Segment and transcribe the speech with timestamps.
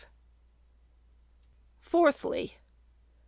[0.01, 0.09] 04.
[1.81, 2.57] Fourthly.